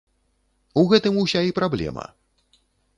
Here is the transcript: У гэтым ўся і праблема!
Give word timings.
У 0.81 0.87
гэтым 0.93 1.13
ўся 1.27 1.45
і 1.51 1.55
праблема! 1.61 2.11